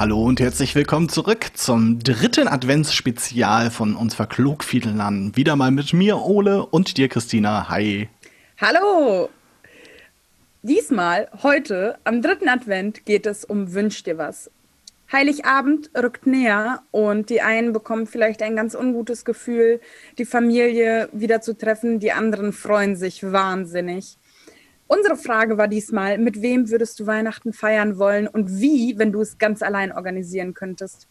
[0.00, 5.36] Hallo und herzlich willkommen zurück zum dritten Adventsspezial von uns Verklugfiedelern.
[5.36, 7.68] Wieder mal mit mir, Ole, und dir, Christina.
[7.68, 8.08] Hi.
[8.58, 9.28] Hallo.
[10.62, 14.50] Diesmal, heute, am dritten Advent, geht es um Wünsch dir was.
[15.12, 19.82] Heiligabend rückt näher und die einen bekommen vielleicht ein ganz ungutes Gefühl,
[20.16, 24.16] die Familie wieder zu treffen, die anderen freuen sich wahnsinnig.
[24.92, 29.20] Unsere Frage war diesmal, mit wem würdest du Weihnachten feiern wollen und wie, wenn du
[29.20, 31.06] es ganz allein organisieren könntest?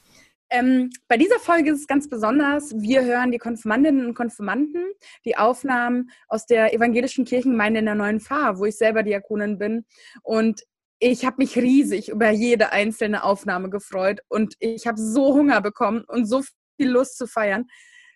[0.49, 4.83] Ähm, bei dieser Folge ist es ganz besonders, wir hören die Konfirmandinnen und Konfirmanden,
[5.23, 9.85] die Aufnahmen aus der evangelischen Kirchengemeinde in der Neuen Pfarr, wo ich selber Diakonin bin.
[10.23, 10.63] Und
[10.99, 16.03] ich habe mich riesig über jede einzelne Aufnahme gefreut und ich habe so Hunger bekommen
[16.05, 16.41] und so
[16.75, 17.65] viel Lust zu feiern.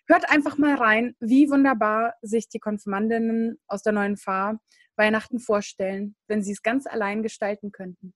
[0.06, 4.58] Hört einfach mal rein, wie wunderbar sich die Konfirmandinnen aus der Neuen Pfarr
[4.96, 8.12] Weihnachten vorstellen, wenn sie es ganz allein gestalten könnten?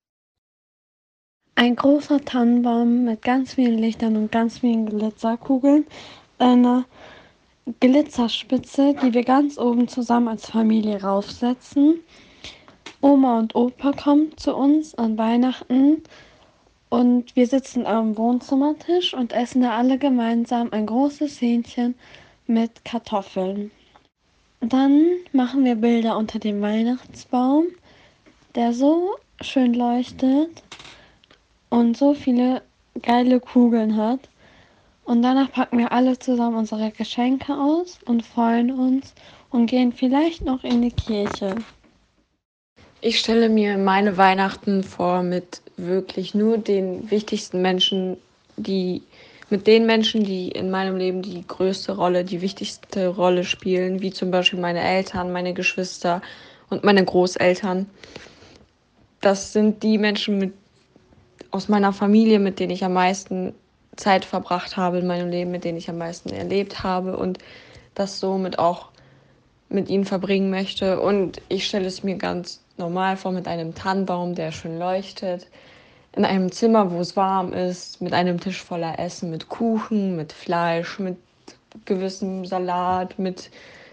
[1.54, 5.86] Ein großer Tannenbaum mit ganz vielen Lichtern und ganz vielen Glitzerkugeln,
[6.38, 6.84] eine
[7.80, 12.00] Glitzerspitze, die wir ganz oben zusammen als Familie raufsetzen.
[13.00, 16.02] Oma und Opa kommen zu uns an Weihnachten
[16.90, 21.94] und wir sitzen am Wohnzimmertisch und essen da alle gemeinsam ein großes Hähnchen
[22.46, 23.70] mit Kartoffeln.
[24.60, 27.66] Dann machen wir Bilder unter dem Weihnachtsbaum,
[28.54, 30.62] der so schön leuchtet
[31.68, 32.62] und so viele
[33.02, 34.28] geile Kugeln hat.
[35.04, 39.14] Und danach packen wir alle zusammen unsere Geschenke aus und freuen uns
[39.50, 41.54] und gehen vielleicht noch in die Kirche.
[43.00, 48.16] Ich stelle mir meine Weihnachten vor mit wirklich nur den wichtigsten Menschen,
[48.56, 49.02] die
[49.50, 54.10] mit den Menschen, die in meinem Leben die größte Rolle, die wichtigste Rolle spielen, wie
[54.10, 56.22] zum Beispiel meine Eltern, meine Geschwister
[56.70, 57.88] und meine Großeltern.
[59.20, 60.54] Das sind die Menschen mit,
[61.52, 63.54] aus meiner Familie, mit denen ich am meisten
[63.94, 67.38] Zeit verbracht habe in meinem Leben, mit denen ich am meisten erlebt habe und
[67.94, 68.88] das somit auch
[69.68, 71.00] mit ihnen verbringen möchte.
[71.00, 75.48] Und ich stelle es mir ganz normal vor mit einem Tannenbaum, der schön leuchtet,
[76.16, 80.32] in einem Zimmer, wo es warm ist, mit einem Tisch voller Essen, mit Kuchen, mit
[80.32, 81.16] Fleisch, mit
[81.84, 83.50] gewissem Salat, mit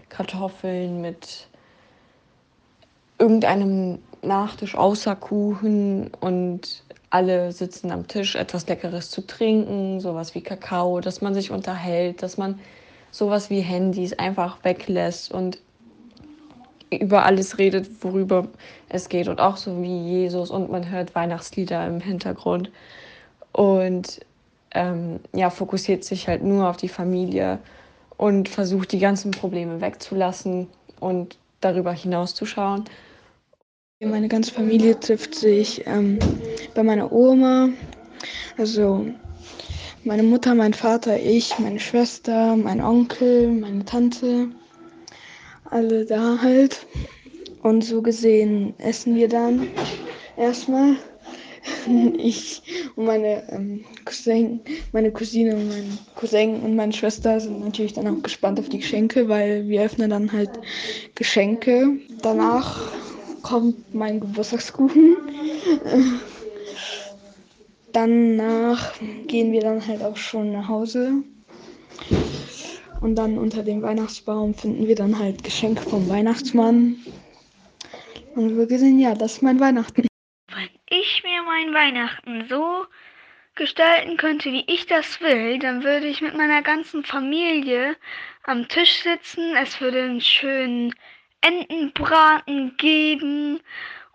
[0.08, 1.46] Kartoffeln, mit
[3.18, 6.10] irgendeinem Nachtisch außer Kuchen.
[6.20, 11.50] Und alle sitzen am Tisch, etwas Leckeres zu trinken, sowas wie Kakao, dass man sich
[11.50, 12.58] unterhält, dass man
[13.10, 15.32] sowas wie Handys einfach weglässt.
[15.32, 15.58] Und
[16.90, 18.48] über alles redet, worüber
[18.88, 22.70] es geht und auch so wie Jesus und man hört Weihnachtslieder im Hintergrund.
[23.52, 24.20] Und
[24.74, 27.58] ähm, ja, fokussiert sich halt nur auf die Familie
[28.16, 30.68] und versucht die ganzen Probleme wegzulassen
[31.00, 32.84] und darüber hinauszuschauen.
[34.00, 36.18] Meine ganze Familie trifft sich ähm,
[36.74, 37.70] bei meiner Oma,
[38.58, 39.06] also
[40.04, 44.48] meine Mutter, mein Vater, ich, meine Schwester, mein Onkel, meine Tante
[45.70, 46.86] alle da halt.
[47.62, 49.68] Und so gesehen essen wir dann
[50.36, 50.96] erstmal.
[52.16, 52.62] Ich
[52.94, 54.60] und meine ähm, Cousin,
[54.92, 58.78] meine Cousine und mein Cousin und meine Schwester sind natürlich dann auch gespannt auf die
[58.78, 60.50] Geschenke, weil wir öffnen dann halt
[61.14, 61.98] Geschenke.
[62.22, 62.80] Danach
[63.42, 65.16] kommt mein Geburtstagskuchen.
[67.92, 68.92] Danach
[69.26, 71.22] gehen wir dann halt auch schon nach Hause.
[73.00, 76.96] Und dann unter dem Weihnachtsbaum finden wir dann halt Geschenke vom Weihnachtsmann.
[78.34, 80.06] Und wir gesehen, ja, das ist mein Weihnachten.
[80.48, 82.86] Wenn ich mir mein Weihnachten so
[83.54, 87.96] gestalten könnte, wie ich das will, dann würde ich mit meiner ganzen Familie
[88.44, 89.56] am Tisch sitzen.
[89.56, 90.94] Es würde einen schönen
[91.40, 93.60] Entenbraten geben.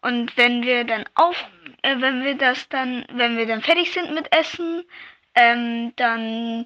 [0.01, 1.35] Und wenn wir dann auf,
[1.81, 4.83] äh, wenn wir das dann, wenn wir dann fertig sind mit Essen,
[5.35, 6.65] ähm, dann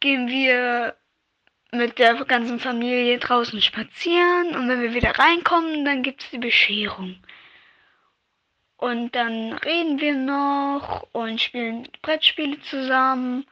[0.00, 0.96] gehen wir
[1.72, 6.38] mit der ganzen Familie draußen spazieren und wenn wir wieder reinkommen, dann gibt es die
[6.38, 7.16] Bescherung.
[8.76, 13.46] Und dann reden wir noch und spielen Brettspiele zusammen.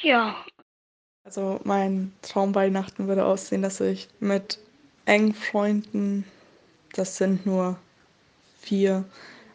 [0.00, 0.36] Ja.
[1.24, 4.58] Also mein Traumweihnachten würde aussehen, dass ich mit
[5.04, 6.24] engen Freunden,
[6.94, 7.78] das sind nur
[8.60, 9.04] vier,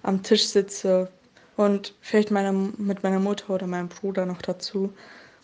[0.03, 1.11] am Tisch sitze
[1.55, 4.93] und vielleicht meine, mit meiner Mutter oder meinem Bruder noch dazu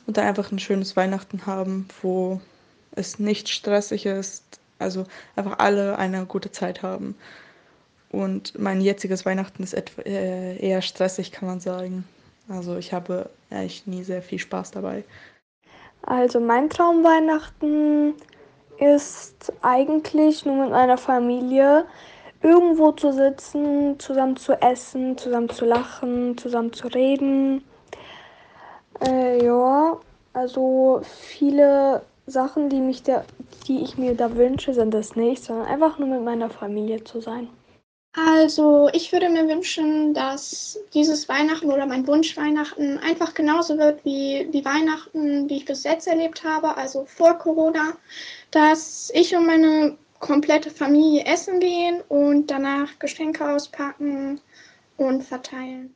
[0.06, 2.42] und da einfach ein schönes Weihnachten haben, wo
[2.96, 5.06] es nicht stressig ist, also
[5.36, 7.16] einfach alle eine gute Zeit haben.
[8.10, 12.06] Und mein jetziges Weihnachten ist etwa, äh, eher stressig, kann man sagen.
[12.48, 15.04] Also ich habe eigentlich nie sehr viel Spaß dabei.
[16.04, 18.14] Also mein Traumweihnachten
[18.78, 21.86] ist eigentlich nur mit meiner Familie.
[22.44, 27.64] irgendwo zu sitzen, zusammen zu essen, zusammen zu lachen, zusammen zu reden.
[29.06, 30.00] Äh, ja,
[30.34, 33.26] also viele Sachen, die, mich da,
[33.68, 37.20] die ich mir da wünsche, sind das nicht, sondern einfach nur mit meiner Familie zu
[37.20, 37.50] sein.
[38.16, 44.06] Also ich würde mir wünschen, dass dieses Weihnachten oder mein Wunsch Weihnachten einfach genauso wird
[44.06, 47.94] wie die Weihnachten, die ich bis jetzt erlebt habe, also vor Corona,
[48.52, 54.40] dass ich und meine komplette Familie essen gehen und danach Geschenke auspacken
[54.96, 55.96] und verteilen.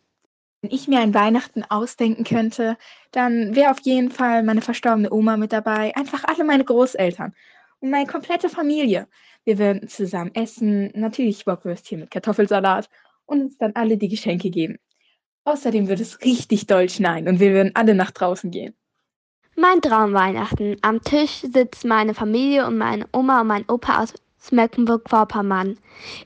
[0.62, 2.78] Wenn ich mir ein Weihnachten ausdenken könnte,
[3.12, 7.36] dann wäre auf jeden Fall meine verstorbene Oma mit dabei, einfach alle meine Großeltern
[7.80, 9.08] und meine komplette Familie.
[9.44, 12.90] Wir würden zusammen essen, natürlich Bockwürstchen mit Kartoffelsalat
[13.28, 14.78] und uns dann alle die Geschenke geben.
[15.46, 18.74] Außerdem würde es richtig doll schneien und wir würden alle nach draußen gehen.
[19.56, 20.78] Mein Traumweihnachten.
[20.82, 24.14] Am Tisch sitzt meine Familie und meine Oma und mein Opa aus
[24.52, 25.78] Mecklenburg-Vorpommern.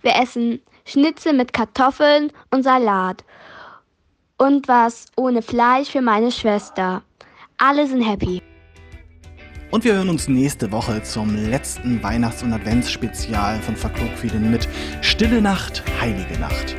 [0.01, 3.23] Wir essen Schnitzel mit Kartoffeln und Salat
[4.41, 7.03] und was ohne Fleisch für meine Schwester.
[7.59, 8.41] Alle sind happy.
[9.69, 14.67] Und wir hören uns nächste Woche zum letzten Weihnachts- und Adventsspezial von Verklugfieden mit
[15.01, 16.75] Stille Nacht, Heilige Nacht.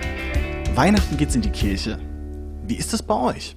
[0.75, 2.00] Weihnachten geht's in die Kirche.
[2.67, 3.56] Wie ist es bei euch?